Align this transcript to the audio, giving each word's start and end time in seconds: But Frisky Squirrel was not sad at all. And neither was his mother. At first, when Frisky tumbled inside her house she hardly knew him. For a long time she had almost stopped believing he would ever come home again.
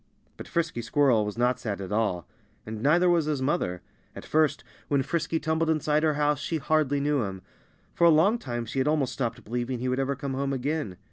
But 0.35 0.47
Frisky 0.47 0.81
Squirrel 0.81 1.23
was 1.23 1.37
not 1.37 1.59
sad 1.59 1.79
at 1.79 1.91
all. 1.91 2.27
And 2.65 2.81
neither 2.81 3.07
was 3.07 3.25
his 3.25 3.39
mother. 3.39 3.83
At 4.15 4.25
first, 4.25 4.63
when 4.87 5.03
Frisky 5.03 5.39
tumbled 5.39 5.69
inside 5.69 6.01
her 6.01 6.15
house 6.15 6.39
she 6.39 6.57
hardly 6.57 6.99
knew 6.99 7.21
him. 7.21 7.43
For 7.93 8.05
a 8.05 8.09
long 8.09 8.39
time 8.39 8.65
she 8.65 8.79
had 8.79 8.87
almost 8.87 9.13
stopped 9.13 9.43
believing 9.43 9.77
he 9.77 9.87
would 9.87 9.99
ever 9.99 10.15
come 10.15 10.33
home 10.33 10.53
again. 10.53 10.97